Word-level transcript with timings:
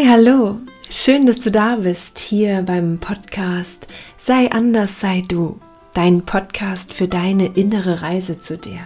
Hi, 0.00 0.06
hallo. 0.06 0.60
Schön, 0.88 1.26
dass 1.26 1.40
du 1.40 1.50
da 1.50 1.76
bist 1.76 2.18
hier 2.18 2.62
beim 2.62 3.00
Podcast 3.00 3.86
Sei 4.16 4.50
anders, 4.50 4.98
sei 4.98 5.22
du. 5.28 5.60
Dein 5.92 6.22
Podcast 6.22 6.94
für 6.94 7.06
deine 7.06 7.48
innere 7.48 8.00
Reise 8.00 8.40
zu 8.40 8.56
dir. 8.56 8.80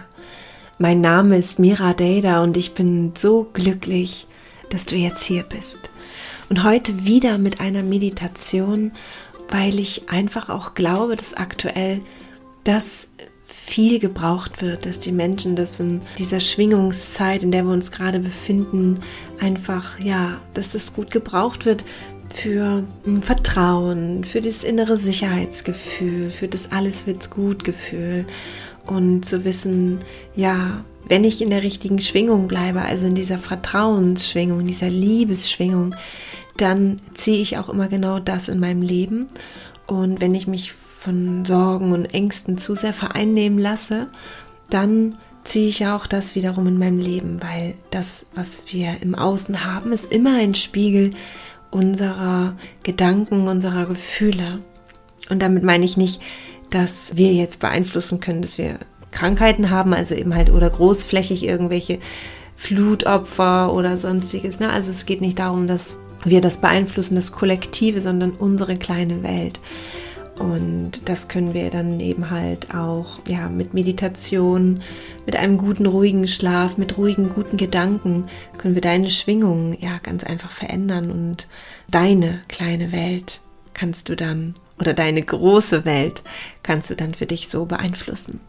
Mein 0.77 0.99
Name 0.99 1.37
ist 1.37 1.57
Mira 1.57 1.93
Dada 1.93 2.43
und 2.43 2.57
ich 2.57 2.73
bin 2.73 3.13
so 3.17 3.47
glücklich, 3.53 4.27
dass 4.71 4.85
du 4.85 4.97
jetzt 4.97 5.23
hier 5.23 5.43
bist. 5.43 5.89
Und 6.49 6.65
heute 6.65 7.05
wieder 7.05 7.37
mit 7.37 7.61
einer 7.61 7.83
Meditation, 7.83 8.91
weil 9.47 9.79
ich 9.79 10.09
einfach 10.09 10.49
auch 10.49 10.73
glaube, 10.73 11.15
dass 11.15 11.33
aktuell 11.33 12.01
das 12.65 13.09
viel 13.65 13.99
gebraucht 13.99 14.61
wird, 14.61 14.85
dass 14.85 14.99
die 14.99 15.11
Menschen 15.11 15.55
das 15.55 15.79
in 15.79 16.01
dieser 16.19 16.39
Schwingungszeit, 16.39 17.41
in 17.41 17.51
der 17.51 17.63
wir 17.65 17.73
uns 17.73 17.91
gerade 17.91 18.19
befinden, 18.19 18.99
einfach, 19.39 19.99
ja, 19.99 20.39
dass 20.53 20.71
das 20.71 20.93
gut 20.93 21.09
gebraucht 21.09 21.65
wird 21.65 21.83
für 22.33 22.83
Vertrauen, 23.21 24.23
für 24.23 24.41
das 24.41 24.63
innere 24.63 24.97
Sicherheitsgefühl, 24.97 26.29
für 26.29 26.47
das 26.47 26.71
alles 26.71 27.07
wird's 27.07 27.31
gut 27.31 27.63
Gefühl 27.63 28.25
und 28.85 29.25
zu 29.25 29.43
wissen, 29.45 29.99
ja, 30.35 30.85
wenn 31.07 31.23
ich 31.23 31.41
in 31.41 31.49
der 31.49 31.63
richtigen 31.63 31.99
Schwingung 31.99 32.47
bleibe, 32.47 32.81
also 32.81 33.07
in 33.07 33.15
dieser 33.15 33.39
Vertrauensschwingung, 33.39 34.59
in 34.59 34.67
dieser 34.67 34.89
Liebesschwingung, 34.89 35.95
dann 36.57 37.01
ziehe 37.13 37.41
ich 37.41 37.57
auch 37.57 37.69
immer 37.69 37.87
genau 37.87 38.19
das 38.19 38.47
in 38.47 38.59
meinem 38.59 38.81
Leben. 38.81 39.27
Und 39.87 40.21
wenn 40.21 40.35
ich 40.35 40.47
mich 40.47 40.73
von 41.05 41.45
Sorgen 41.45 41.91
und 41.91 42.13
Ängsten 42.13 42.57
zu 42.57 42.75
sehr 42.75 42.93
vereinnehmen 42.93 43.59
lasse, 43.59 44.07
dann 44.69 45.17
ziehe 45.43 45.69
ich 45.69 45.85
auch 45.85 46.07
das 46.07 46.35
wiederum 46.35 46.67
in 46.67 46.79
meinem 46.79 46.99
Leben, 46.99 47.39
weil 47.41 47.75
das, 47.91 48.25
was 48.33 48.63
wir 48.73 48.97
im 49.01 49.15
Außen 49.15 49.63
haben, 49.63 49.91
ist 49.91 50.11
immer 50.11 50.37
ein 50.37 50.55
Spiegel 50.55 51.11
unserer 51.69 52.55
Gedanken, 52.83 53.47
unserer 53.47 53.85
Gefühle. 53.85 54.59
Und 55.29 55.41
damit 55.41 55.63
meine 55.63 55.85
ich 55.85 55.97
nicht, 55.97 56.21
dass 56.71 57.15
wir 57.15 57.33
jetzt 57.33 57.59
beeinflussen 57.59 58.19
können, 58.19 58.41
dass 58.41 58.57
wir 58.57 58.79
Krankheiten 59.11 59.69
haben, 59.69 59.93
also 59.93 60.15
eben 60.15 60.33
halt 60.33 60.49
oder 60.49 60.69
großflächig 60.69 61.43
irgendwelche 61.43 61.99
Flutopfer 62.55 63.71
oder 63.71 63.97
sonstiges. 63.97 64.59
Ne? 64.59 64.69
Also 64.69 64.89
es 64.89 65.05
geht 65.05 65.21
nicht 65.21 65.39
darum, 65.39 65.67
dass 65.67 65.97
wir 66.23 66.41
das 66.41 66.57
beeinflussen, 66.57 67.15
das 67.15 67.31
Kollektive, 67.31 68.01
sondern 68.01 68.31
unsere 68.31 68.77
kleine 68.77 69.21
Welt. 69.21 69.59
Und 70.37 71.07
das 71.07 71.29
können 71.29 71.53
wir 71.53 71.69
dann 71.69 71.99
eben 71.99 72.29
halt 72.29 72.75
auch 72.75 73.19
ja, 73.27 73.47
mit 73.47 73.73
Meditation, 73.73 74.81
mit 75.25 75.35
einem 75.37 75.57
guten, 75.57 75.85
ruhigen 75.85 76.27
Schlaf, 76.27 76.77
mit 76.77 76.97
ruhigen, 76.97 77.29
guten 77.29 77.55
Gedanken 77.55 78.27
können 78.57 78.75
wir 78.75 78.81
deine 78.81 79.09
Schwingung 79.09 79.77
ja 79.79 79.99
ganz 80.03 80.23
einfach 80.23 80.51
verändern 80.51 81.09
und 81.09 81.47
deine 81.89 82.41
kleine 82.49 82.91
Welt 82.91 83.41
kannst 83.73 84.09
du 84.09 84.15
dann 84.15 84.55
oder 84.79 84.93
deine 84.93 85.21
große 85.21 85.85
Welt 85.85 86.23
kannst 86.63 86.89
du 86.89 86.95
dann 86.95 87.13
für 87.13 87.25
dich 87.25 87.47
so 87.47 87.65
beeinflussen. 87.65 88.41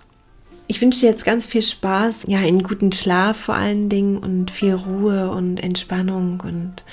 Ich 0.69 0.81
wünsche 0.83 1.01
dir 1.01 1.11
jetzt 1.11 1.25
ganz 1.25 1.47
viel 1.47 1.63
Spaß, 1.63 2.25
ja, 2.27 2.41
in 2.41 2.65
guten 2.65 2.91
Schlaf 2.91 3.37
vor 3.37 3.55
allen 3.55 3.89
Dingen 3.89 4.19
und 4.19 4.51
viel 4.51 4.75
Ruhe 4.75 5.31
und 5.31 5.63
Entspannung 5.63 6.41
und 6.41 6.85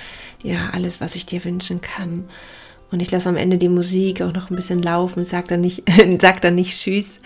ja, 0.43 0.69
alles, 0.73 1.01
was 1.01 1.15
ich 1.15 1.25
dir 1.25 1.43
wünschen 1.43 1.81
kann. 1.81 2.25
Und 2.93 3.01
ich 3.01 3.09
lasse 3.09 3.27
am 3.27 3.37
Ende 3.37 3.57
die 3.57 3.69
Musik 3.69 4.21
auch 4.21 4.33
noch 4.33 4.51
ein 4.51 4.55
bisschen 4.55 4.83
laufen, 4.83 5.25
sag 5.25 5.47
dann 5.47 5.61
nicht, 5.61 5.81
sag 6.21 6.41
dann 6.41 6.53
nicht 6.53 6.79
Tschüss, 6.79 7.21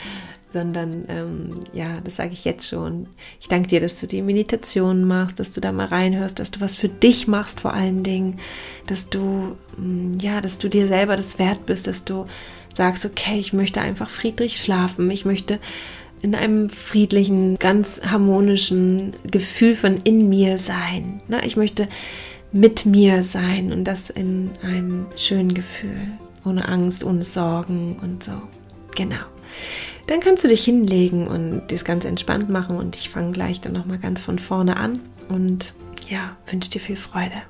sondern 0.54 1.04
ähm, 1.10 1.60
ja, 1.74 2.00
das 2.06 2.16
sage 2.16 2.32
ich 2.32 2.46
jetzt 2.46 2.70
schon. 2.70 3.08
Ich 3.42 3.50
danke 3.50 3.68
dir, 3.68 3.82
dass 3.82 4.00
du 4.00 4.08
die 4.08 4.22
Meditation 4.22 5.04
machst, 5.04 5.42
dass 5.42 5.52
du 5.52 5.60
da 5.60 5.74
mal 5.74 5.88
reinhörst, 5.88 6.40
dass 6.40 6.52
du 6.52 6.62
was 6.62 6.78
für 6.78 6.88
dich 6.88 7.28
machst 7.28 7.60
vor 7.60 7.74
allen 7.74 8.02
Dingen, 8.04 8.40
dass 8.86 9.10
du 9.10 9.58
mm, 9.78 10.20
ja, 10.22 10.40
dass 10.40 10.58
du 10.58 10.70
dir 10.70 10.88
selber 10.88 11.18
das 11.18 11.38
wert 11.38 11.66
bist, 11.66 11.86
dass 11.86 12.06
du 12.06 12.28
sagst, 12.74 13.06
okay, 13.06 13.38
ich 13.38 13.52
möchte 13.52 13.82
einfach 13.82 14.10
friedlich 14.10 14.62
schlafen, 14.62 15.12
ich 15.12 15.26
möchte 15.26 15.60
in 16.22 16.34
einem 16.34 16.70
friedlichen, 16.70 17.60
ganz 17.60 18.00
harmonischen 18.10 19.12
Gefühl 19.30 19.76
von 19.76 19.98
in 20.06 20.30
mir 20.30 20.60
sein. 20.60 21.22
Ne? 21.28 21.42
Ich 21.46 21.58
möchte 21.58 21.90
mit 22.52 22.86
mir 22.86 23.24
sein 23.24 23.72
und 23.72 23.84
das 23.84 24.10
in 24.10 24.52
einem 24.62 25.08
schönen 25.16 25.54
Gefühl, 25.54 26.08
ohne 26.46 26.68
Angst, 26.68 27.04
ohne 27.04 27.24
Sorgen 27.24 27.98
und 28.02 28.24
so. 28.24 28.34
Genau. 28.96 29.26
Dann 30.08 30.22
kannst 30.22 30.44
du 30.44 30.48
dich 30.48 30.64
hinlegen 30.64 31.28
und 31.28 31.64
das 31.68 31.84
ganz 31.84 32.06
entspannt 32.06 32.50
machen 32.50 32.78
und 32.78 32.96
ich 32.96 33.10
fange 33.10 33.34
gleich 33.34 33.60
dann 33.60 33.74
nochmal 33.74 33.98
ganz 33.98 34.22
von 34.22 34.40
vorne 34.40 34.78
an 34.78 35.00
und 35.28 35.74
ja, 36.10 36.38
wünsche 36.50 36.70
dir 36.70 36.80
viel 36.80 36.96
Freude 36.96 37.42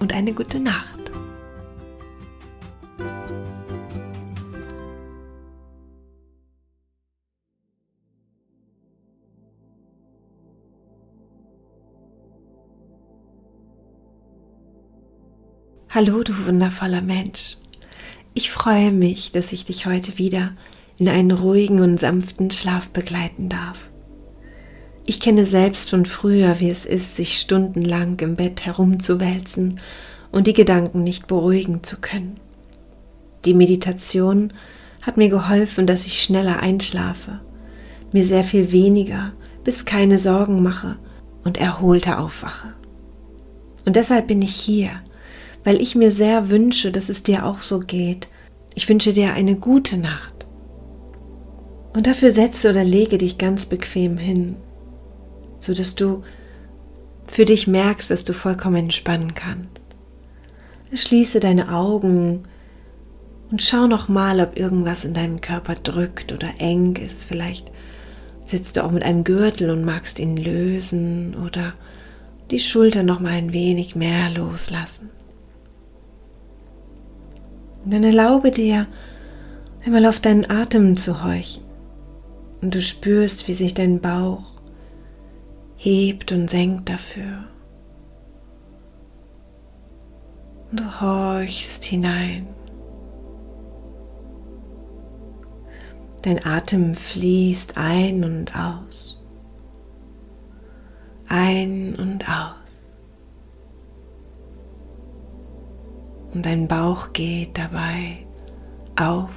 und 0.00 0.12
eine 0.12 0.32
gute 0.32 0.58
Nacht. 0.58 1.12
Hallo, 15.94 16.24
du 16.24 16.32
wundervoller 16.44 17.02
Mensch. 17.02 17.56
Ich 18.34 18.50
freue 18.50 18.90
mich, 18.90 19.30
dass 19.30 19.52
ich 19.52 19.64
dich 19.64 19.86
heute 19.86 20.18
wieder 20.18 20.50
in 20.98 21.08
einen 21.08 21.30
ruhigen 21.30 21.78
und 21.82 22.00
sanften 22.00 22.50
Schlaf 22.50 22.88
begleiten 22.88 23.48
darf. 23.48 23.78
Ich 25.06 25.20
kenne 25.20 25.46
selbst 25.46 25.90
von 25.90 26.04
früher, 26.04 26.58
wie 26.58 26.68
es 26.68 26.84
ist, 26.84 27.14
sich 27.14 27.38
stundenlang 27.38 28.18
im 28.18 28.34
Bett 28.34 28.66
herumzuwälzen 28.66 29.78
und 30.32 30.48
die 30.48 30.52
Gedanken 30.52 31.04
nicht 31.04 31.28
beruhigen 31.28 31.84
zu 31.84 31.98
können. 32.00 32.40
Die 33.44 33.54
Meditation 33.54 34.52
hat 35.00 35.16
mir 35.16 35.28
geholfen, 35.28 35.86
dass 35.86 36.06
ich 36.06 36.24
schneller 36.24 36.58
einschlafe, 36.58 37.38
mir 38.10 38.26
sehr 38.26 38.42
viel 38.42 38.72
weniger 38.72 39.32
bis 39.62 39.84
keine 39.84 40.18
Sorgen 40.18 40.60
mache 40.60 40.98
und 41.44 41.56
erholter 41.56 42.18
aufwache. 42.18 42.74
Und 43.84 43.94
deshalb 43.94 44.26
bin 44.26 44.42
ich 44.42 44.56
hier, 44.56 45.03
weil 45.64 45.80
ich 45.80 45.94
mir 45.94 46.12
sehr 46.12 46.50
wünsche, 46.50 46.92
dass 46.92 47.08
es 47.08 47.22
dir 47.22 47.46
auch 47.46 47.62
so 47.62 47.80
geht. 47.80 48.28
Ich 48.74 48.88
wünsche 48.88 49.12
dir 49.12 49.32
eine 49.32 49.56
gute 49.56 49.96
Nacht. 49.96 50.46
Und 51.94 52.06
dafür 52.06 52.32
setze 52.32 52.70
oder 52.70 52.84
lege 52.84 53.18
dich 53.18 53.38
ganz 53.38 53.66
bequem 53.66 54.18
hin, 54.18 54.56
so 55.58 55.74
dass 55.74 55.94
du 55.94 56.22
für 57.26 57.44
dich 57.44 57.66
merkst, 57.66 58.10
dass 58.10 58.24
du 58.24 58.32
vollkommen 58.32 58.76
entspannen 58.76 59.34
kannst. 59.34 59.80
Schließe 60.92 61.40
deine 61.40 61.72
Augen 61.72 62.42
und 63.50 63.62
schau 63.62 63.86
noch 63.86 64.08
mal, 64.08 64.40
ob 64.40 64.58
irgendwas 64.58 65.04
in 65.04 65.14
deinem 65.14 65.40
Körper 65.40 65.76
drückt 65.76 66.32
oder 66.32 66.48
eng 66.58 66.96
ist. 66.96 67.24
Vielleicht 67.24 67.70
sitzt 68.44 68.76
du 68.76 68.84
auch 68.84 68.90
mit 68.90 69.02
einem 69.02 69.24
Gürtel 69.24 69.70
und 69.70 69.84
magst 69.84 70.18
ihn 70.18 70.36
lösen 70.36 71.34
oder 71.36 71.74
die 72.50 72.60
Schulter 72.60 73.02
noch 73.02 73.20
mal 73.20 73.32
ein 73.32 73.52
wenig 73.52 73.96
mehr 73.96 74.30
loslassen. 74.30 75.10
Und 77.84 77.92
dann 77.92 78.04
erlaube 78.04 78.50
dir, 78.50 78.86
einmal 79.84 80.06
auf 80.06 80.20
deinen 80.20 80.50
Atem 80.50 80.96
zu 80.96 81.22
horchen. 81.22 81.62
Und 82.62 82.74
du 82.74 82.80
spürst, 82.80 83.46
wie 83.46 83.52
sich 83.52 83.74
dein 83.74 84.00
Bauch 84.00 84.54
hebt 85.76 86.32
und 86.32 86.48
senkt 86.48 86.88
dafür. 86.88 87.44
Und 90.70 90.80
du 90.80 91.00
horchst 91.00 91.84
hinein. 91.84 92.46
Dein 96.22 96.44
Atem 96.46 96.94
fließt 96.94 97.76
ein 97.76 98.24
und 98.24 98.56
aus. 98.56 99.22
Ein 101.28 101.94
und 101.96 102.26
aus. 102.26 102.63
Und 106.34 106.44
dein 106.44 106.66
Bauch 106.68 107.12
geht 107.12 107.56
dabei 107.56 108.26
auf 108.96 109.30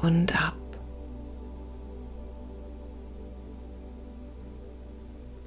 und 0.00 0.40
ab. 0.40 0.56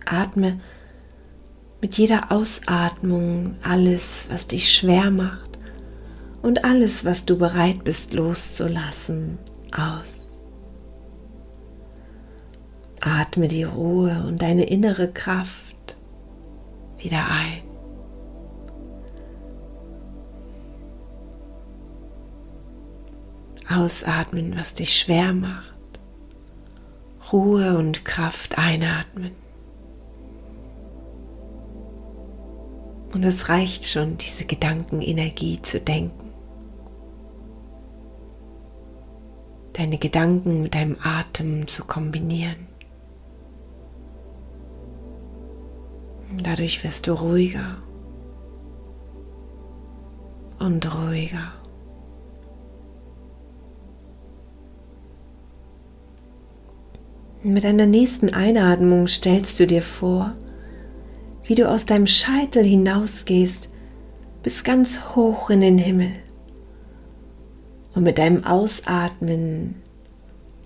Atme 0.05 0.59
mit 1.81 1.97
jeder 1.97 2.31
Ausatmung 2.31 3.55
alles, 3.63 4.27
was 4.29 4.47
dich 4.47 4.73
schwer 4.73 5.09
macht 5.11 5.57
und 6.41 6.65
alles, 6.65 7.05
was 7.05 7.25
du 7.25 7.37
bereit 7.37 7.83
bist 7.83 8.13
loszulassen, 8.13 9.39
aus. 9.71 10.27
Atme 13.01 13.47
die 13.47 13.63
Ruhe 13.63 14.23
und 14.27 14.41
deine 14.41 14.65
innere 14.65 15.11
Kraft 15.11 15.97
wieder 16.97 17.25
ein. 17.29 17.62
Ausatmen, 23.75 24.55
was 24.57 24.73
dich 24.73 24.97
schwer 24.97 25.33
macht. 25.33 25.73
Ruhe 27.31 27.77
und 27.77 28.05
Kraft 28.05 28.57
einatmen. 28.57 29.31
Und 33.13 33.23
es 33.23 33.49
reicht 33.49 33.85
schon, 33.85 34.17
diese 34.17 34.45
Gedankenenergie 34.45 35.61
zu 35.61 35.79
denken. 35.79 36.31
Deine 39.73 39.97
Gedanken 39.97 40.63
mit 40.63 40.75
deinem 40.75 40.97
Atem 41.03 41.67
zu 41.67 41.85
kombinieren. 41.85 42.67
Dadurch 46.41 46.83
wirst 46.83 47.07
du 47.07 47.13
ruhiger 47.13 47.77
und 50.59 50.93
ruhiger. 50.93 51.62
Mit 57.45 57.65
deiner 57.65 57.85
nächsten 57.85 58.33
Einatmung 58.33 59.09
stellst 59.09 59.59
du 59.59 59.67
dir 59.67 59.81
vor, 59.81 60.33
wie 61.43 61.55
du 61.55 61.69
aus 61.69 61.85
deinem 61.85 62.07
Scheitel 62.07 62.63
hinausgehst 62.63 63.73
bis 64.43 64.63
ganz 64.63 65.13
hoch 65.13 65.49
in 65.49 65.59
den 65.59 65.77
Himmel 65.77 66.13
und 67.93 68.03
mit 68.03 68.17
deinem 68.17 68.45
Ausatmen 68.45 69.75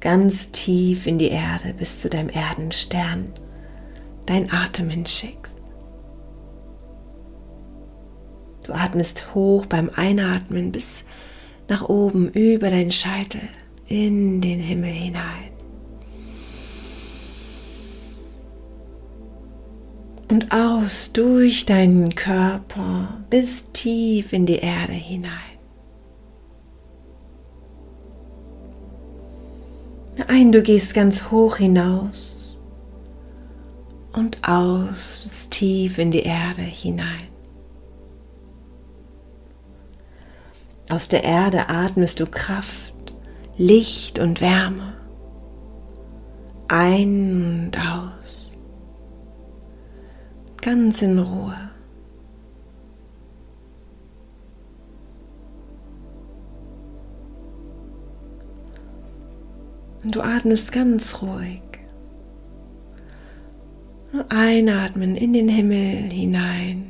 ganz 0.02 0.52
tief 0.52 1.08
in 1.08 1.18
die 1.18 1.30
Erde 1.30 1.74
bis 1.74 2.00
zu 2.00 2.12
deinem 2.12 2.30
Erdenstern 2.30 3.34
dein 4.28 4.54
Atem 4.54 4.92
hinschickst. 4.92 5.58
Du 8.62 8.74
atmest 8.74 9.34
hoch 9.34 9.66
beim 9.66 9.90
Einatmen 9.96 10.72
bis 10.72 11.06
nach 11.70 11.90
oben 11.90 12.30
über 12.30 12.70
deinen 12.70 12.92
Scheitel 12.92 13.42
in 13.88 14.42
den 14.42 14.60
Himmel 14.60 14.92
hinein. 14.92 15.47
Und 20.30 20.52
aus 20.52 21.14
durch 21.14 21.66
deinen 21.66 22.16
Körper 22.16 23.24
bis 23.30 23.72
tief 23.72 24.34
in 24.34 24.46
die 24.46 24.60
Erde 24.60 24.94
hinein. 24.94 25.32
Ein, 30.28 30.52
du 30.52 30.62
gehst 30.62 30.94
ganz 30.94 31.32
hoch 31.32 31.58
hinaus 31.58 32.60
und 34.14 34.48
aus 34.48 35.20
bis 35.24 35.50
tief 35.50 35.98
in 36.00 36.12
die 36.12 36.24
Erde 36.24 36.64
hinein. 36.64 37.28
Aus 40.90 41.08
der 41.08 41.24
Erde 41.24 41.70
atmest 41.70 42.20
du 42.20 42.26
Kraft, 42.26 42.94
Licht 43.58 44.20
und 44.20 44.42
Wärme. 44.42 44.94
Ein 46.68 47.66
und 47.68 47.78
aus 47.78 48.17
ganz 50.68 51.02
in 51.02 51.18
Ruhe. 51.18 51.56
Und 60.04 60.14
du 60.14 60.20
atmest 60.20 60.74
ganz 60.74 61.22
ruhig. 61.22 61.62
Einatmen 64.28 65.16
in 65.16 65.32
den 65.32 65.48
Himmel 65.48 66.12
hinein 66.12 66.86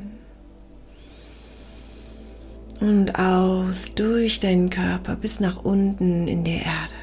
und 2.80 3.20
aus 3.20 3.94
durch 3.94 4.40
deinen 4.40 4.72
Körper 4.72 5.16
bis 5.16 5.40
nach 5.40 5.64
unten 5.64 6.28
in 6.28 6.44
die 6.44 6.58
Erde. 6.58 6.97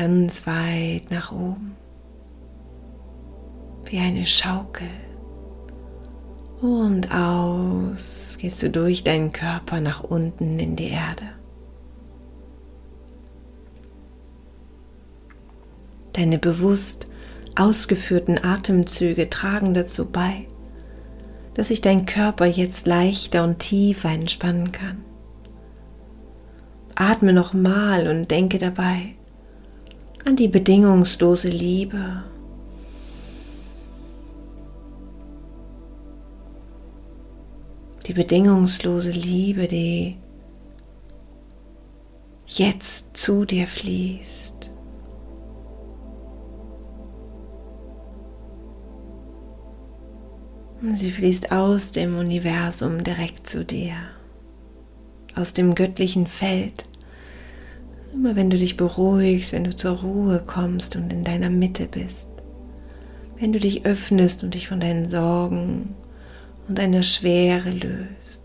Ganz 0.00 0.46
weit 0.46 1.10
nach 1.10 1.30
oben, 1.30 1.76
wie 3.84 3.98
eine 3.98 4.24
Schaukel. 4.24 4.88
Und 6.62 7.14
aus 7.14 8.38
gehst 8.40 8.62
du 8.62 8.70
durch 8.70 9.04
deinen 9.04 9.32
Körper 9.32 9.82
nach 9.82 10.02
unten 10.02 10.58
in 10.58 10.74
die 10.74 10.88
Erde. 10.88 11.24
Deine 16.14 16.38
bewusst 16.38 17.08
ausgeführten 17.54 18.42
Atemzüge 18.42 19.28
tragen 19.28 19.74
dazu 19.74 20.06
bei, 20.06 20.46
dass 21.52 21.68
sich 21.68 21.82
dein 21.82 22.06
Körper 22.06 22.46
jetzt 22.46 22.86
leichter 22.86 23.44
und 23.44 23.58
tiefer 23.58 24.08
entspannen 24.08 24.72
kann. 24.72 25.04
Atme 26.94 27.34
nochmal 27.34 28.08
und 28.08 28.30
denke 28.30 28.56
dabei 28.56 29.16
an 30.24 30.36
die 30.36 30.48
bedingungslose 30.48 31.48
Liebe. 31.48 32.24
Die 38.06 38.12
bedingungslose 38.12 39.10
Liebe, 39.10 39.66
die 39.68 40.16
jetzt 42.46 43.16
zu 43.16 43.44
dir 43.44 43.66
fließt. 43.66 44.70
Sie 50.94 51.10
fließt 51.10 51.52
aus 51.52 51.92
dem 51.92 52.18
Universum 52.18 53.04
direkt 53.04 53.48
zu 53.48 53.64
dir, 53.64 53.94
aus 55.36 55.52
dem 55.52 55.74
göttlichen 55.74 56.26
Feld 56.26 56.86
Immer 58.12 58.34
wenn 58.34 58.50
du 58.50 58.58
dich 58.58 58.76
beruhigst, 58.76 59.52
wenn 59.52 59.64
du 59.64 59.74
zur 59.74 59.98
Ruhe 59.98 60.42
kommst 60.44 60.96
und 60.96 61.12
in 61.12 61.24
deiner 61.24 61.50
Mitte 61.50 61.86
bist, 61.86 62.28
wenn 63.38 63.52
du 63.52 63.60
dich 63.60 63.86
öffnest 63.86 64.42
und 64.42 64.54
dich 64.54 64.68
von 64.68 64.80
deinen 64.80 65.08
Sorgen 65.08 65.94
und 66.66 66.78
deiner 66.78 67.02
Schwere 67.02 67.70
löst, 67.70 68.40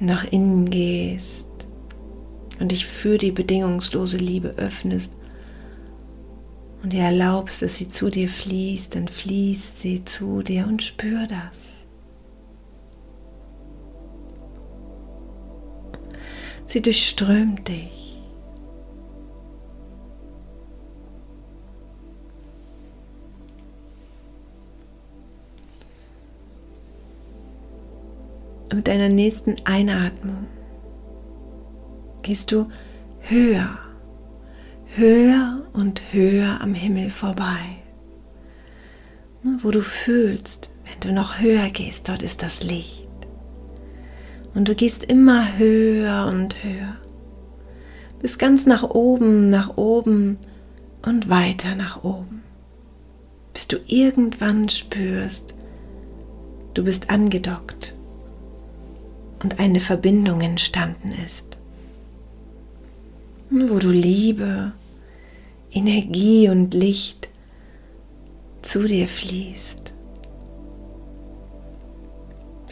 nach 0.00 0.24
innen 0.24 0.70
gehst 0.70 1.46
und 2.60 2.72
dich 2.72 2.86
für 2.86 3.18
die 3.18 3.32
bedingungslose 3.32 4.16
Liebe 4.16 4.54
öffnest 4.56 5.12
und 6.82 6.92
dir 6.92 7.02
erlaubst, 7.02 7.62
dass 7.62 7.76
sie 7.76 7.88
zu 7.88 8.08
dir 8.08 8.28
fließt, 8.28 8.94
dann 8.94 9.08
fließt 9.08 9.78
sie 9.78 10.04
zu 10.04 10.42
dir 10.42 10.66
und 10.66 10.82
spür 10.82 11.26
das. 11.26 11.73
Sie 16.66 16.82
durchströmt 16.82 17.68
dich. 17.68 18.04
Mit 28.74 28.88
deiner 28.88 29.08
nächsten 29.08 29.54
Einatmung 29.64 30.46
gehst 32.22 32.50
du 32.50 32.68
höher, 33.20 33.78
höher 34.96 35.62
und 35.72 36.12
höher 36.12 36.60
am 36.60 36.74
Himmel 36.74 37.10
vorbei. 37.10 37.82
Wo 39.42 39.70
du 39.70 39.80
fühlst, 39.80 40.70
wenn 40.84 41.00
du 41.00 41.14
noch 41.14 41.38
höher 41.38 41.68
gehst, 41.70 42.08
dort 42.08 42.22
ist 42.22 42.42
das 42.42 42.62
Licht. 42.62 43.03
Und 44.54 44.68
du 44.68 44.74
gehst 44.74 45.04
immer 45.04 45.58
höher 45.58 46.26
und 46.26 46.62
höher. 46.62 46.96
Bis 48.20 48.38
ganz 48.38 48.66
nach 48.66 48.84
oben, 48.84 49.50
nach 49.50 49.76
oben 49.76 50.38
und 51.02 51.28
weiter 51.28 51.74
nach 51.74 52.04
oben. 52.04 52.42
Bis 53.52 53.68
du 53.68 53.76
irgendwann 53.86 54.68
spürst, 54.68 55.54
du 56.74 56.84
bist 56.84 57.10
angedockt 57.10 57.94
und 59.42 59.60
eine 59.60 59.80
Verbindung 59.80 60.40
entstanden 60.40 61.12
ist. 61.24 61.58
Wo 63.50 63.78
du 63.78 63.90
Liebe, 63.90 64.72
Energie 65.70 66.48
und 66.48 66.72
Licht 66.74 67.28
zu 68.62 68.84
dir 68.84 69.06
fließt. 69.06 69.83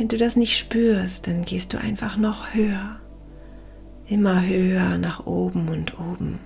Wenn 0.03 0.09
du 0.09 0.17
das 0.17 0.35
nicht 0.35 0.59
spürst, 0.59 1.29
dann 1.29 1.45
gehst 1.45 1.73
du 1.73 1.79
einfach 1.79 2.17
noch 2.17 2.55
höher, 2.55 2.99
immer 4.09 4.45
höher 4.45 4.99
nach 4.99 5.27
oben 5.27 5.69
und 5.69 5.97
oben, 5.97 6.41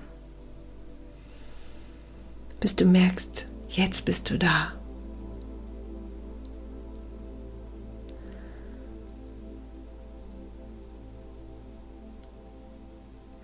bis 2.61 2.77
du 2.77 2.85
merkst, 2.85 3.47
jetzt 3.71 4.05
bist 4.05 4.29
du 4.29 4.39
da. 4.39 4.75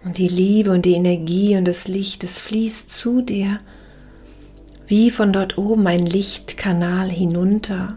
Und 0.04 0.18
die 0.18 0.28
Liebe 0.28 0.72
und 0.72 0.84
die 0.84 0.92
Energie 0.92 1.56
und 1.56 1.64
das 1.64 1.88
Licht, 1.88 2.22
es 2.22 2.38
fließt 2.38 2.90
zu 2.90 3.22
dir 3.22 3.60
wie 4.86 5.10
von 5.10 5.32
dort 5.32 5.56
oben 5.56 5.86
ein 5.86 6.04
Lichtkanal 6.04 7.10
hinunter 7.10 7.96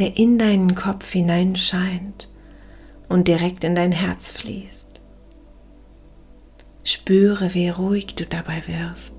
der 0.00 0.16
in 0.16 0.38
deinen 0.38 0.74
Kopf 0.74 1.10
hineinscheint 1.10 2.30
und 3.10 3.28
direkt 3.28 3.64
in 3.64 3.74
dein 3.74 3.92
Herz 3.92 4.30
fließt. 4.30 5.00
Spüre, 6.84 7.52
wie 7.52 7.68
ruhig 7.68 8.14
du 8.14 8.24
dabei 8.24 8.62
wirst. 8.66 9.12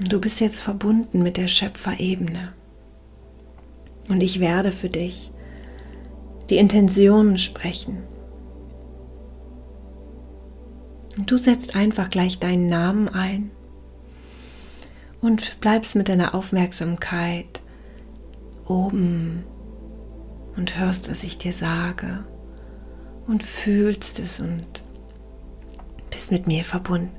Du 0.00 0.20
bist 0.20 0.40
jetzt 0.40 0.60
verbunden 0.60 1.22
mit 1.22 1.36
der 1.36 1.46
Schöpferebene. 1.46 2.52
Und 4.08 4.22
ich 4.22 4.40
werde 4.40 4.72
für 4.72 4.88
dich 4.88 5.30
die 6.48 6.56
Intentionen 6.56 7.38
sprechen, 7.38 7.98
und 11.16 11.30
du 11.30 11.36
setzt 11.36 11.74
einfach 11.76 12.10
gleich 12.10 12.38
deinen 12.38 12.68
Namen 12.68 13.08
ein 13.08 13.50
und 15.20 15.60
bleibst 15.60 15.96
mit 15.96 16.08
deiner 16.08 16.34
Aufmerksamkeit 16.34 17.60
oben 18.66 19.44
und 20.56 20.78
hörst, 20.78 21.10
was 21.10 21.24
ich 21.24 21.38
dir 21.38 21.52
sage 21.52 22.24
und 23.26 23.42
fühlst 23.42 24.18
es 24.18 24.40
und 24.40 24.82
bist 26.10 26.32
mit 26.32 26.46
mir 26.46 26.64
verbunden. 26.64 27.10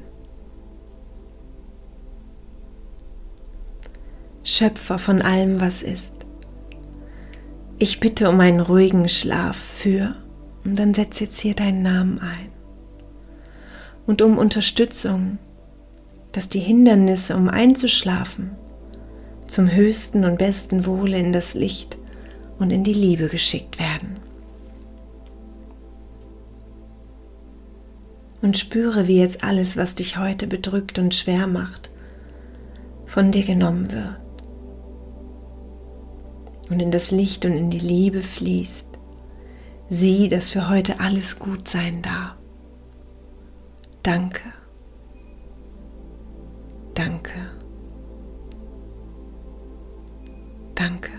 Schöpfer 4.44 4.98
von 5.00 5.22
allem, 5.22 5.62
was 5.62 5.82
ist. 5.82 6.16
Ich 7.78 8.00
bitte 8.00 8.30
um 8.30 8.40
einen 8.40 8.60
ruhigen 8.60 9.08
Schlaf 9.08 9.56
für, 9.56 10.16
und 10.64 10.78
dann 10.78 10.94
setz 10.94 11.20
jetzt 11.20 11.40
hier 11.40 11.56
deinen 11.56 11.82
Namen 11.82 12.20
ein. 12.20 12.51
Und 14.06 14.22
um 14.22 14.38
Unterstützung, 14.38 15.38
dass 16.32 16.50
die 16.50 16.60
Hindernisse, 16.60 17.36
um 17.36 17.50
einzuschlafen, 17.50 18.52
zum 19.48 19.72
höchsten 19.72 20.24
und 20.26 20.38
besten 20.38 20.86
Wohle 20.86 21.18
in 21.18 21.34
das 21.34 21.54
Licht 21.54 21.98
und 22.58 22.72
in 22.72 22.84
die 22.84 22.94
Liebe 22.94 23.28
geschickt 23.28 23.80
werden. 23.80 24.18
Und 28.42 28.58
spüre, 28.58 29.08
wie 29.08 29.20
jetzt 29.20 29.44
alles, 29.44 29.78
was 29.78 29.96
dich 29.96 30.18
heute 30.18 30.48
bedrückt 30.48 30.98
und 30.98 31.14
schwer 31.14 31.48
macht, 31.48 31.92
von 33.06 33.32
dir 33.32 33.44
genommen 33.44 33.92
wird 33.92 34.22
und 36.72 36.80
in 36.80 36.92
das 36.92 37.12
Licht 37.12 37.46
und 37.46 37.54
in 37.54 37.70
die 37.70 37.80
Liebe 37.80 38.24
fließt. 38.24 38.88
Sieh, 39.90 40.30
dass 40.30 40.50
für 40.50 40.70
heute 40.70 41.02
alles 41.02 41.38
gut 41.38 41.68
sein 41.68 42.02
darf. 42.02 42.41
Danke. 44.04 44.54
Danke. 46.96 47.52
Danke. 50.76 51.12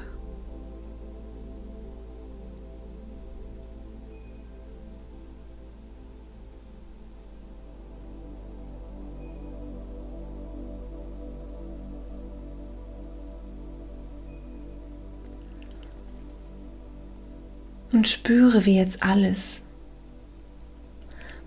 Und 17.93 18.09
spüre, 18.09 18.65
wie 18.65 18.77
jetzt 18.77 19.03
alles, 19.03 19.62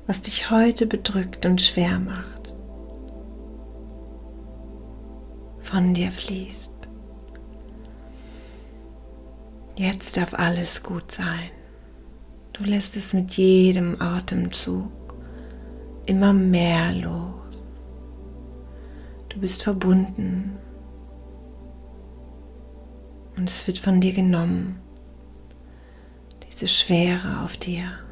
was 0.07 0.21
dich 0.21 0.51
heute 0.51 0.85
bedrückt 0.85 1.45
und 1.45 1.61
schwer 1.61 1.99
macht, 1.99 2.55
von 5.61 5.93
dir 5.93 6.11
fließt. 6.11 6.71
Jetzt 9.77 10.15
darf 10.15 10.33
alles 10.33 10.83
gut 10.83 11.11
sein. 11.11 11.49
Du 12.53 12.63
lässt 12.63 12.95
es 12.95 13.13
mit 13.13 13.33
jedem 13.33 13.99
Atemzug 14.01 14.91
immer 16.05 16.31
mehr 16.31 16.93
los. 16.93 17.65
Du 19.29 19.39
bist 19.39 19.63
verbunden 19.63 20.57
und 23.35 23.49
es 23.49 23.67
wird 23.67 23.79
von 23.79 23.99
dir 23.99 24.13
genommen 24.13 24.79
diese 26.55 26.69
Schwere 26.69 27.41
auf 27.43 27.57
dir. 27.57 28.04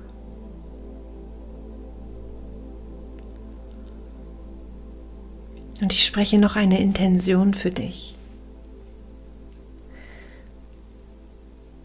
Und 5.83 5.91
ich 5.91 6.05
spreche 6.05 6.37
noch 6.37 6.55
eine 6.55 6.79
Intention 6.79 7.53
für 7.53 7.69
dich. 7.69 8.15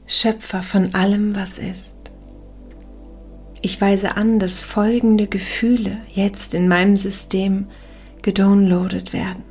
Schöpfer 0.06 0.62
von 0.62 0.94
allem, 0.94 1.34
was 1.34 1.58
ist. 1.58 1.96
Ich 3.60 3.80
weise 3.80 4.16
an, 4.16 4.38
dass 4.38 4.62
folgende 4.62 5.26
Gefühle 5.26 5.96
jetzt 6.14 6.54
in 6.54 6.68
meinem 6.68 6.96
System 6.96 7.66
gedownloadet 8.22 9.12
werden. 9.12 9.42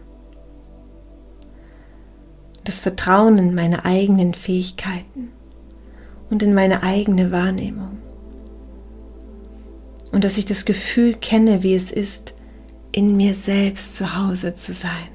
Das 2.64 2.80
Vertrauen 2.80 3.38
in 3.38 3.54
meine 3.54 3.84
eigenen 3.84 4.34
Fähigkeiten, 4.34 5.34
und 6.30 6.42
in 6.42 6.54
meine 6.54 6.84
eigene 6.84 7.34
Wahrnehmung. 7.34 7.98
Und 10.14 10.24
dass 10.24 10.38
ich 10.38 10.46
das 10.46 10.64
Gefühl 10.64 11.16
kenne, 11.16 11.64
wie 11.64 11.76
es 11.76 11.92
ist, 11.92 12.37
in 12.98 13.16
mir 13.16 13.36
selbst 13.36 13.96
zu 13.96 14.18
Hause 14.18 14.56
zu 14.56 14.74
sein. 14.74 15.10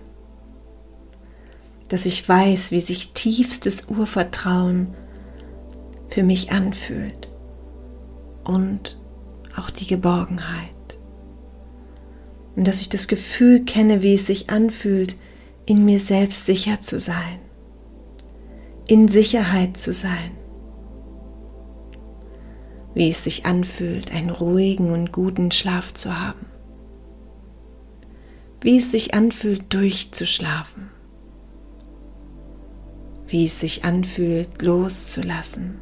Dass 1.88 2.06
ich 2.06 2.28
weiß, 2.28 2.70
wie 2.70 2.78
sich 2.78 3.12
tiefstes 3.12 3.86
Urvertrauen 3.88 4.94
für 6.08 6.22
mich 6.22 6.52
anfühlt 6.52 7.28
und 8.44 9.00
auch 9.56 9.68
die 9.68 9.88
Geborgenheit. 9.88 10.68
Und 12.54 12.68
dass 12.68 12.80
ich 12.80 12.88
das 12.88 13.08
Gefühl 13.08 13.64
kenne, 13.64 14.00
wie 14.02 14.14
es 14.14 14.28
sich 14.28 14.48
anfühlt, 14.48 15.16
in 15.66 15.84
mir 15.84 15.98
selbst 15.98 16.46
sicher 16.46 16.82
zu 16.82 17.00
sein, 17.00 17.40
in 18.86 19.08
Sicherheit 19.08 19.76
zu 19.76 19.92
sein 19.92 20.30
wie 22.94 23.08
es 23.08 23.24
sich 23.24 23.46
anfühlt, 23.46 24.12
einen 24.12 24.28
ruhigen 24.28 24.90
und 24.90 25.12
guten 25.12 25.50
Schlaf 25.50 25.94
zu 25.94 26.20
haben. 26.20 26.51
Wie 28.62 28.78
es 28.78 28.90
sich 28.90 29.12
anfühlt, 29.12 29.73
durchzuschlafen. 29.73 30.88
Wie 33.26 33.47
es 33.47 33.61
sich 33.61 33.85
anfühlt, 33.85 34.62
loszulassen. 34.62 35.81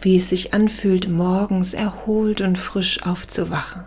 Wie 0.00 0.16
es 0.16 0.30
sich 0.30 0.52
anfühlt, 0.52 1.08
morgens 1.08 1.72
erholt 1.72 2.42
und 2.42 2.58
frisch 2.58 3.02
aufzuwachen. 3.02 3.84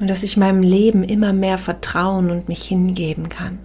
Und 0.00 0.08
dass 0.08 0.22
ich 0.22 0.36
meinem 0.36 0.62
Leben 0.62 1.04
immer 1.04 1.32
mehr 1.32 1.58
vertrauen 1.58 2.30
und 2.30 2.48
mich 2.48 2.64
hingeben 2.64 3.28
kann 3.28 3.58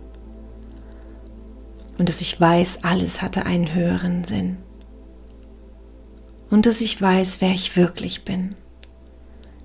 und 1.97 2.09
dass 2.09 2.21
ich 2.21 2.39
weiß, 2.39 2.83
alles 2.83 3.21
hatte 3.21 3.45
einen 3.45 3.73
höheren 3.73 4.23
Sinn. 4.23 4.57
Und 6.49 6.65
dass 6.65 6.81
ich 6.81 7.01
weiß, 7.01 7.41
wer 7.41 7.51
ich 7.51 7.75
wirklich 7.75 8.23
bin. 8.23 8.55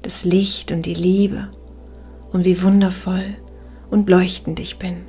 Das 0.02 0.24
Licht 0.24 0.72
und 0.72 0.84
die 0.84 0.94
Liebe 0.94 1.50
und 2.32 2.44
wie 2.44 2.60
wundervoll 2.62 3.36
und 3.90 4.08
leuchtend 4.08 4.58
ich 4.58 4.78
bin. 4.78 5.02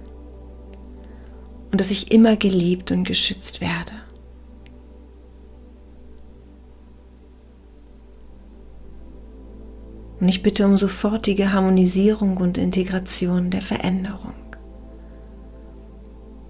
Und 1.72 1.82
dass 1.82 1.90
ich 1.90 2.12
immer 2.12 2.36
geliebt 2.36 2.92
und 2.92 3.04
geschützt 3.04 3.60
werde. 3.60 3.94
Und 10.20 10.30
ich 10.30 10.44
bitte 10.44 10.66
um 10.66 10.78
sofortige 10.78 11.52
Harmonisierung 11.52 12.38
und 12.38 12.58
Integration 12.58 13.50
der 13.50 13.62
Veränderung. 13.62 14.36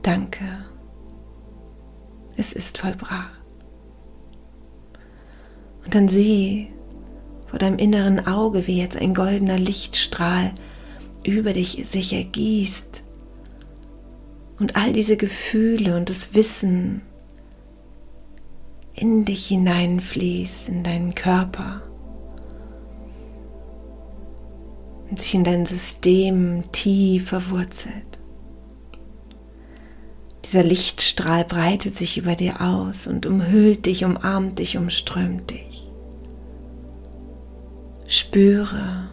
Danke. 0.02 0.44
Es 2.36 2.52
ist 2.52 2.78
vollbracht. 2.78 3.42
Und 5.86 5.96
dann 5.96 6.10
sieh 6.10 6.73
vor 7.54 7.60
deinem 7.60 7.78
inneren 7.78 8.26
Auge, 8.26 8.66
wie 8.66 8.80
jetzt 8.80 8.98
ein 8.98 9.14
goldener 9.14 9.60
Lichtstrahl 9.60 10.54
über 11.24 11.54
dich 11.54 11.86
sich 11.88 12.12
ergießt 12.12 13.04
und 14.58 14.76
all 14.76 14.92
diese 14.92 15.18
Gefühle 15.18 15.96
und 15.96 16.10
das 16.10 16.34
Wissen 16.34 17.04
in 18.96 19.26
dich 19.26 19.46
hineinfließt, 19.46 20.68
in 20.68 20.82
deinen 20.82 21.14
Körper 21.14 21.84
und 25.12 25.22
sich 25.22 25.36
in 25.36 25.44
dein 25.44 25.68
System 25.68 26.64
tief 26.72 27.28
verwurzelt. 27.28 28.18
Dieser 30.44 30.64
Lichtstrahl 30.64 31.46
breitet 31.46 31.96
sich 31.96 32.18
über 32.18 32.36
dir 32.36 32.62
aus 32.62 33.06
und 33.06 33.28
umhüllt 33.28 33.86
dich, 33.86 34.04
umarmt 34.06 34.58
dich, 34.58 34.76
umströmt 34.76 35.52
dich 35.52 35.73
spüre. 38.14 39.10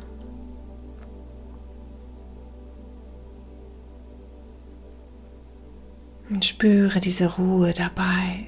Und 6.29 6.45
spüre 6.45 7.01
diese 7.01 7.35
Ruhe 7.37 7.73
dabei. 7.73 8.47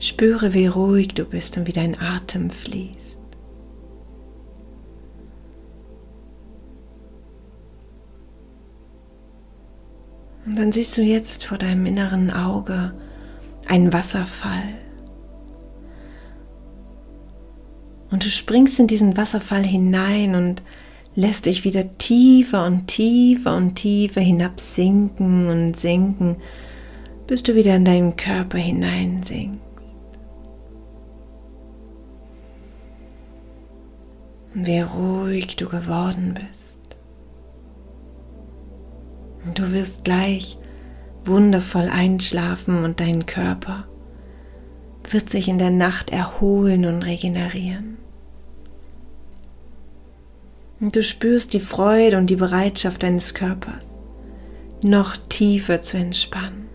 Spüre, 0.00 0.54
wie 0.54 0.66
ruhig 0.66 1.08
du 1.08 1.24
bist 1.24 1.56
und 1.56 1.68
wie 1.68 1.72
dein 1.72 2.00
Atem 2.00 2.50
fließt. 2.50 3.18
Und 10.44 10.58
dann 10.58 10.72
siehst 10.72 10.96
du 10.96 11.02
jetzt 11.02 11.44
vor 11.44 11.58
deinem 11.58 11.86
inneren 11.86 12.32
Auge 12.32 12.92
einen 13.68 13.92
Wasserfall. 13.92 14.82
Und 18.12 18.26
du 18.26 18.30
springst 18.30 18.78
in 18.78 18.86
diesen 18.86 19.16
Wasserfall 19.16 19.64
hinein 19.64 20.34
und 20.34 20.62
lässt 21.14 21.46
dich 21.46 21.64
wieder 21.64 21.96
tiefer 21.96 22.66
und 22.66 22.86
tiefer 22.86 23.56
und 23.56 23.74
tiefer 23.74 24.20
hinabsinken 24.20 25.48
und 25.48 25.78
sinken, 25.78 26.36
bis 27.26 27.42
du 27.42 27.54
wieder 27.54 27.74
in 27.74 27.86
deinen 27.86 28.16
Körper 28.16 28.58
hineinsinkst. 28.58 29.60
Und 34.54 34.66
wie 34.66 34.80
ruhig 34.80 35.56
du 35.56 35.66
geworden 35.66 36.34
bist. 36.34 36.96
Und 39.46 39.58
du 39.58 39.72
wirst 39.72 40.04
gleich 40.04 40.58
wundervoll 41.24 41.88
einschlafen 41.88 42.84
und 42.84 43.00
dein 43.00 43.24
Körper 43.24 43.86
wird 45.08 45.30
sich 45.30 45.48
in 45.48 45.56
der 45.56 45.70
Nacht 45.70 46.10
erholen 46.10 46.84
und 46.84 47.04
regenerieren. 47.06 48.01
Und 50.82 50.96
du 50.96 51.04
spürst 51.04 51.52
die 51.52 51.60
Freude 51.60 52.18
und 52.18 52.28
die 52.28 52.34
Bereitschaft 52.34 53.04
deines 53.04 53.34
Körpers, 53.34 53.98
noch 54.82 55.16
tiefer 55.16 55.80
zu 55.80 55.96
entspannen. 55.96 56.68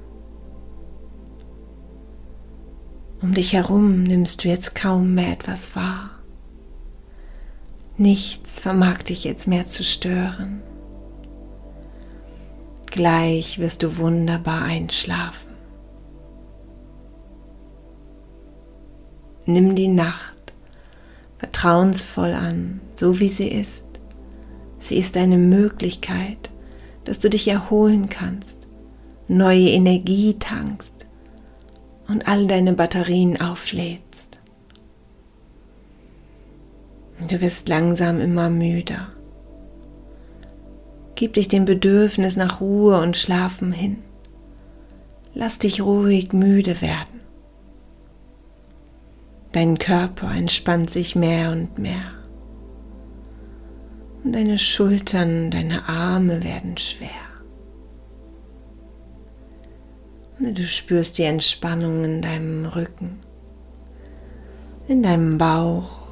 Um 3.21 3.33
dich 3.33 3.51
herum 3.51 4.03
nimmst 4.03 4.45
du 4.45 4.47
jetzt 4.47 4.75
kaum 4.75 5.13
mehr 5.13 5.33
etwas 5.33 5.75
wahr. 5.75 6.11
Nichts 7.97 8.61
vermag 8.61 8.99
dich 8.99 9.25
jetzt 9.25 9.45
mehr 9.45 9.67
zu 9.67 9.83
stören. 9.83 10.61
Gleich 12.85 13.59
wirst 13.59 13.83
du 13.83 13.97
wunderbar 13.97 14.61
einschlafen. 14.61 15.51
Nimm 19.45 19.75
die 19.75 19.89
Nacht 19.89 20.53
vertrauensvoll 21.39 22.33
an, 22.33 22.79
so 22.93 23.19
wie 23.19 23.29
sie 23.29 23.49
ist. 23.49 23.86
Sie 24.87 24.97
ist 24.99 25.17
eine 25.17 25.37
Möglichkeit, 25.37 26.49
dass 27.03 27.19
du 27.19 27.29
dich 27.29 27.45
erholen 27.49 28.07
kannst, 28.07 28.69
neue 29.27 29.67
Energie 29.67 30.37
tankst 30.39 31.05
und 32.07 32.29
all 32.29 32.47
deine 32.47 32.71
Batterien 32.71 33.41
auflädst. 33.41 34.39
Du 37.27 37.41
wirst 37.41 37.67
langsam 37.67 38.21
immer 38.21 38.49
müder. 38.49 39.09
Gib 41.15 41.33
dich 41.33 41.49
dem 41.49 41.65
Bedürfnis 41.65 42.37
nach 42.37 42.61
Ruhe 42.61 43.01
und 43.01 43.17
Schlafen 43.17 43.73
hin. 43.73 43.97
Lass 45.33 45.59
dich 45.59 45.81
ruhig 45.81 46.31
müde 46.31 46.79
werden. 46.79 47.19
Dein 49.51 49.79
Körper 49.79 50.31
entspannt 50.31 50.89
sich 50.89 51.13
mehr 51.13 51.51
und 51.51 51.77
mehr. 51.77 52.16
Deine 54.29 54.59
Schultern, 54.59 55.51
deine 55.51 55.87
Arme 55.87 56.43
werden 56.43 56.77
schwer. 56.77 57.09
Du 60.39 60.63
spürst 60.65 61.17
die 61.17 61.23
Entspannung 61.23 62.03
in 62.03 62.21
deinem 62.21 62.65
Rücken, 62.65 63.19
in 64.87 65.01
deinem 65.01 65.37
Bauch, 65.37 66.07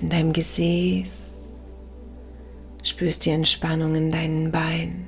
in 0.00 0.08
deinem 0.08 0.32
Gesäß. 0.32 1.38
Spürst 2.82 3.26
die 3.26 3.30
Entspannung 3.30 3.94
in 3.94 4.10
deinen 4.10 4.50
Beinen. 4.50 5.06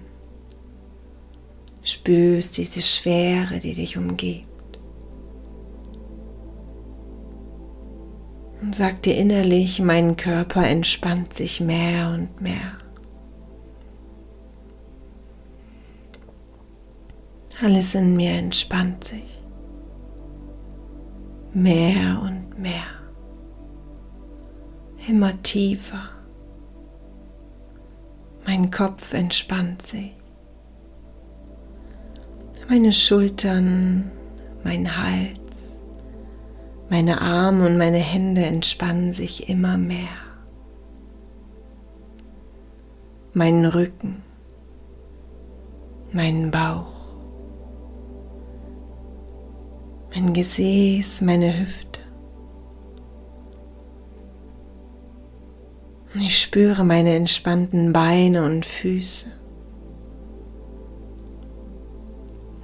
Spürst 1.82 2.58
diese 2.58 2.82
Schwere, 2.82 3.60
die 3.60 3.74
dich 3.74 3.96
umgibt. 3.96 4.47
Und 8.68 8.74
sag 8.74 9.02
dir 9.02 9.16
innerlich, 9.16 9.80
mein 9.80 10.18
Körper 10.18 10.62
entspannt 10.68 11.32
sich 11.32 11.58
mehr 11.58 12.10
und 12.10 12.42
mehr. 12.42 12.76
Alles 17.62 17.94
in 17.94 18.14
mir 18.14 18.32
entspannt 18.32 19.04
sich. 19.04 19.42
Mehr 21.54 22.20
und 22.22 22.58
mehr. 22.58 22.84
Immer 25.08 25.42
tiefer. 25.42 26.10
Mein 28.44 28.70
Kopf 28.70 29.14
entspannt 29.14 29.80
sich. 29.80 30.12
Meine 32.68 32.92
Schultern, 32.92 34.10
mein 34.62 34.94
Hals 34.94 35.47
meine 36.88 37.20
Arme 37.20 37.66
und 37.66 37.76
meine 37.76 37.98
Hände 37.98 38.44
entspannen 38.44 39.12
sich 39.12 39.48
immer 39.48 39.76
mehr. 39.76 40.08
Meinen 43.34 43.66
Rücken, 43.66 44.22
meinen 46.12 46.50
Bauch, 46.50 46.92
mein 50.14 50.32
Gesäß, 50.32 51.20
meine 51.20 51.60
Hüfte. 51.60 52.00
Ich 56.14 56.40
spüre 56.40 56.84
meine 56.84 57.14
entspannten 57.14 57.92
Beine 57.92 58.44
und 58.44 58.64
Füße. 58.64 59.26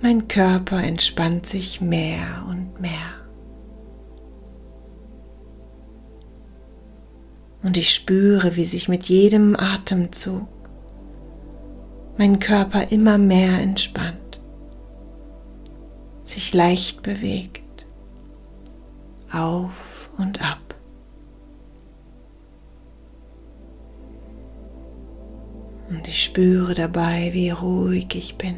Mein 0.00 0.28
Körper 0.28 0.82
entspannt 0.82 1.46
sich 1.46 1.80
mehr 1.80 2.44
und 2.48 2.80
mehr. 2.80 3.23
Und 7.64 7.78
ich 7.78 7.92
spüre, 7.92 8.56
wie 8.56 8.66
sich 8.66 8.88
mit 8.88 9.06
jedem 9.06 9.56
Atemzug 9.56 10.46
mein 12.18 12.38
Körper 12.38 12.92
immer 12.92 13.18
mehr 13.18 13.58
entspannt, 13.58 14.40
sich 16.22 16.52
leicht 16.52 17.02
bewegt, 17.02 17.86
auf 19.32 20.10
und 20.18 20.42
ab. 20.42 20.58
Und 25.88 26.06
ich 26.06 26.22
spüre 26.22 26.74
dabei, 26.74 27.30
wie 27.32 27.50
ruhig 27.50 28.14
ich 28.14 28.36
bin. 28.36 28.56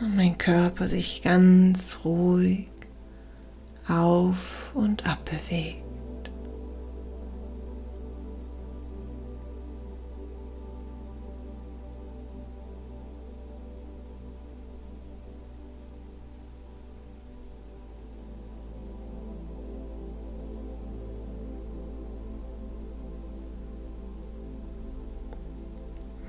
Und 0.00 0.16
mein 0.16 0.38
Körper 0.38 0.88
sich 0.88 1.22
ganz 1.22 2.00
ruhig 2.04 2.68
auf 3.88 4.70
und 4.74 5.06
ab 5.08 5.24
bewegt. 5.24 5.82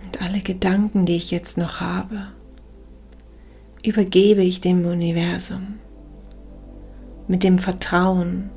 Und 0.04 0.22
alle 0.22 0.40
Gedanken, 0.40 1.06
die 1.06 1.18
ich 1.18 1.30
jetzt 1.30 1.58
noch 1.58 1.82
habe, 1.82 2.28
übergebe 3.84 4.44
ich 4.44 4.62
dem 4.62 4.86
Universum 4.86 5.80
mit 7.30 7.44
dem 7.44 7.60
Vertrauen, 7.60 8.50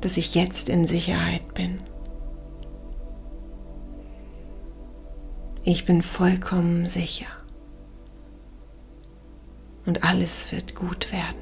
dass 0.00 0.16
ich 0.16 0.34
jetzt 0.36 0.68
in 0.68 0.86
Sicherheit 0.86 1.54
bin. 1.54 1.80
Ich 5.64 5.84
bin 5.84 6.02
vollkommen 6.02 6.86
sicher 6.86 7.26
und 9.86 10.04
alles 10.04 10.52
wird 10.52 10.76
gut 10.76 11.10
werden. 11.10 11.40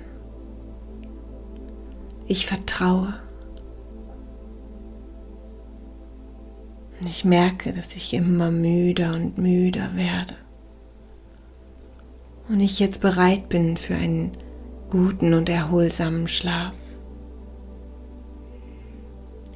Ich 2.26 2.46
vertraue. 2.46 3.12
Und 6.98 7.06
ich 7.06 7.26
merke, 7.26 7.74
dass 7.74 7.94
ich 7.94 8.14
immer 8.14 8.50
müder 8.50 9.12
und 9.12 9.36
müder 9.36 9.94
werde. 9.96 10.34
Und 12.48 12.60
ich 12.60 12.78
jetzt 12.78 13.02
bereit 13.02 13.50
bin 13.50 13.76
für 13.76 13.94
einen 13.94 14.32
guten 14.94 15.34
und 15.34 15.48
erholsamen 15.48 16.28
Schlaf. 16.28 16.72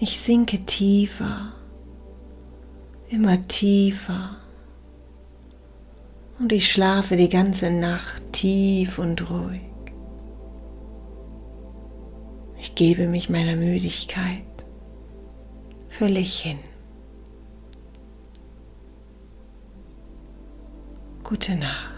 Ich 0.00 0.18
sinke 0.18 0.58
tiefer, 0.58 1.52
immer 3.08 3.46
tiefer 3.46 4.34
und 6.40 6.50
ich 6.50 6.72
schlafe 6.72 7.16
die 7.16 7.28
ganze 7.28 7.70
Nacht 7.70 8.20
tief 8.32 8.98
und 8.98 9.30
ruhig. 9.30 9.60
Ich 12.58 12.74
gebe 12.74 13.06
mich 13.06 13.30
meiner 13.30 13.54
Müdigkeit 13.54 14.42
völlig 15.88 16.40
hin. 16.40 16.58
Gute 21.22 21.54
Nacht. 21.54 21.97